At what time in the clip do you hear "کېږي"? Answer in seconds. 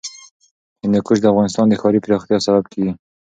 2.73-2.93